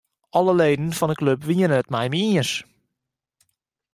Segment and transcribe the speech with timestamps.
[0.37, 2.51] Alle leden fan 'e klup wiene it mei my iens.